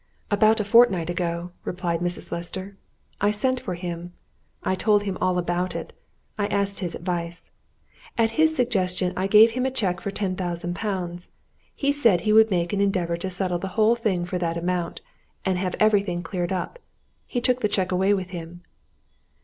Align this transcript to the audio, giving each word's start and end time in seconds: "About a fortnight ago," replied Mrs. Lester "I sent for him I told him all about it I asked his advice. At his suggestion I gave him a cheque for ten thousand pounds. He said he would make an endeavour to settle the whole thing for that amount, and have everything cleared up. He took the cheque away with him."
"About 0.31 0.59
a 0.59 0.63
fortnight 0.63 1.11
ago," 1.11 1.49
replied 1.63 1.99
Mrs. 1.99 2.31
Lester 2.31 2.75
"I 3.21 3.29
sent 3.29 3.59
for 3.59 3.75
him 3.75 4.13
I 4.63 4.73
told 4.73 5.03
him 5.03 5.15
all 5.21 5.37
about 5.37 5.75
it 5.75 5.93
I 6.39 6.47
asked 6.47 6.79
his 6.79 6.95
advice. 6.95 7.51
At 8.17 8.31
his 8.31 8.55
suggestion 8.55 9.13
I 9.15 9.27
gave 9.27 9.51
him 9.51 9.63
a 9.63 9.69
cheque 9.69 10.01
for 10.01 10.09
ten 10.09 10.35
thousand 10.35 10.73
pounds. 10.75 11.29
He 11.75 11.91
said 11.91 12.21
he 12.21 12.33
would 12.33 12.49
make 12.49 12.73
an 12.73 12.81
endeavour 12.81 13.17
to 13.17 13.29
settle 13.29 13.59
the 13.59 13.67
whole 13.77 13.95
thing 13.95 14.25
for 14.25 14.39
that 14.39 14.57
amount, 14.57 15.01
and 15.45 15.59
have 15.59 15.75
everything 15.79 16.23
cleared 16.23 16.51
up. 16.51 16.79
He 17.27 17.39
took 17.39 17.59
the 17.61 17.69
cheque 17.69 17.91
away 17.91 18.11
with 18.11 18.29
him." 18.31 18.63